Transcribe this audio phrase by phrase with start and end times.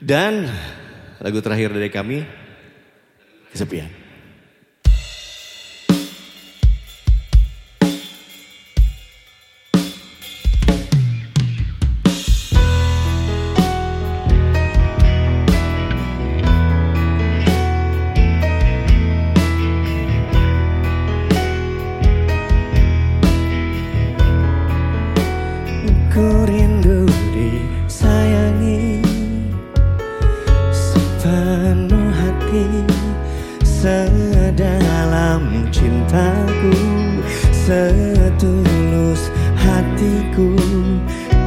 [0.00, 0.48] Dan
[1.20, 2.24] lagu terakhir dari kami,
[3.52, 3.99] Kesepian.
[35.70, 36.74] Cintaku
[37.54, 40.54] Setulus hatiku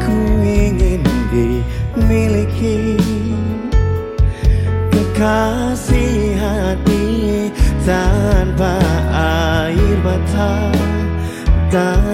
[0.04, 3.00] Ku ingin dimiliki.
[4.94, 7.50] Kekasih hati
[7.84, 8.78] tanpa
[9.12, 10.72] air mata
[11.72, 12.12] tanpa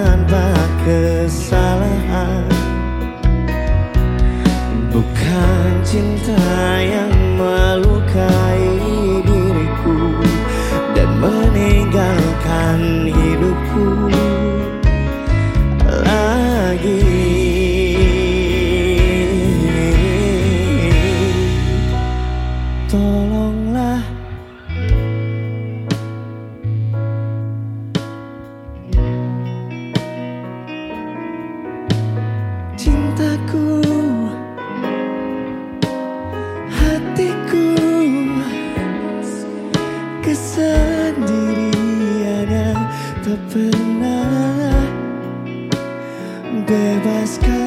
[46.70, 47.66] bebaskan.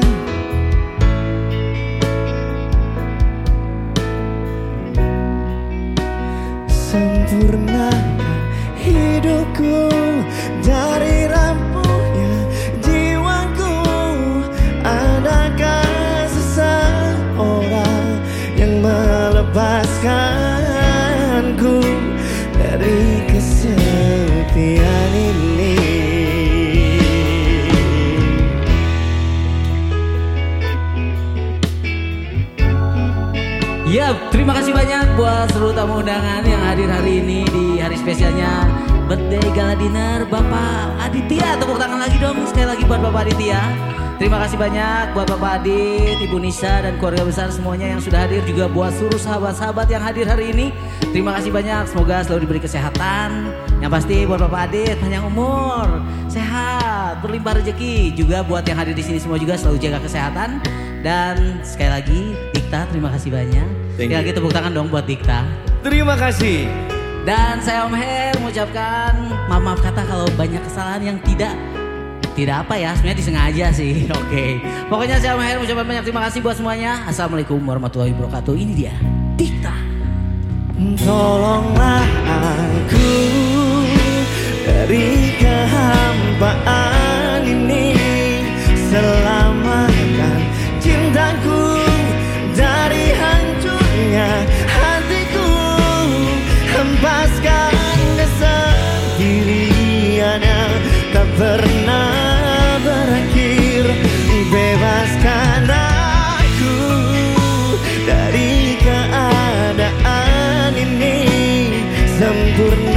[6.71, 8.21] Sempurnakan
[8.79, 9.92] hidupku
[33.93, 38.65] Ya, terima kasih banyak buat seluruh tamu undangan yang hadir hari ini di hari spesialnya
[39.05, 41.61] birthday gala dinner Bapak Aditya.
[41.61, 43.61] Tepuk tangan lagi dong sekali lagi buat Bapak Aditya.
[44.21, 48.45] Terima kasih banyak buat Bapak Adit, Ibu Nisa dan keluarga besar semuanya yang sudah hadir
[48.45, 50.69] juga buat seluruh sahabat-sahabat yang hadir hari ini.
[51.09, 53.49] Terima kasih banyak, semoga selalu diberi kesehatan.
[53.81, 55.85] Yang pasti buat Bapak Adit panjang umur,
[56.29, 58.13] sehat, berlimpah rezeki.
[58.13, 60.61] Juga buat yang hadir di sini semua juga selalu jaga kesehatan.
[61.03, 62.21] Dan sekali lagi
[62.53, 63.67] Dikta terima kasih banyak.
[63.97, 65.41] Sekali lagi tepuk tangan dong buat Dikta.
[65.81, 66.69] Terima kasih.
[67.23, 69.15] Dan saya Om Her mengucapkan
[69.47, 71.55] maaf, maaf kata kalau banyak kesalahan yang tidak
[72.33, 73.93] tidak apa ya, sebenarnya disengaja sih.
[74.21, 74.59] Oke.
[74.89, 77.05] Pokoknya saya Om Her mengucapkan banyak terima kasih buat semuanya.
[77.05, 78.53] Assalamualaikum warahmatullahi wabarakatuh.
[78.57, 78.93] Ini dia
[79.37, 79.73] Dikta.
[80.99, 83.09] Tolonglah aku
[84.65, 85.37] dari
[112.55, 112.92] sempurna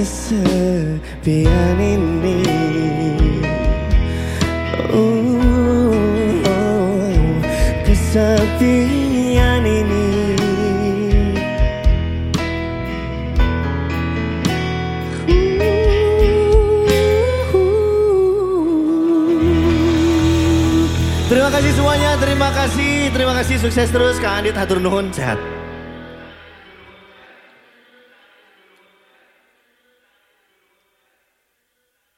[0.00, 2.40] kesepian ini?
[4.96, 5.36] Oh,
[6.48, 7.12] oh,
[7.84, 10.08] kesepian ini.
[21.28, 25.59] Terima kasih semuanya, terima kasih, terima kasih sukses terus Kak Adit hatur nuhun sehat.